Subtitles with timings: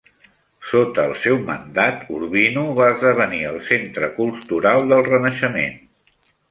[0.69, 5.83] Sota el seu mandat, Urbino va esdevenir el centre cultural del Renaixement.